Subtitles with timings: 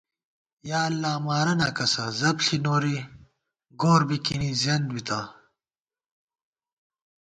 [0.69, 2.97] یا اللہ مارَنا کسہ زپݪی نوری
[3.79, 5.19] گور بِکِنی زیَنت بِتہ